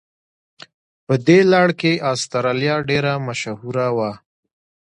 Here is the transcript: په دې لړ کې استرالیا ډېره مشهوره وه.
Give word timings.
په 1.05 1.13
دې 1.27 1.39
لړ 1.53 1.67
کې 1.79 1.91
استرالیا 2.11 2.75
ډېره 2.89 3.13
مشهوره 3.27 3.87
وه. 3.97 4.11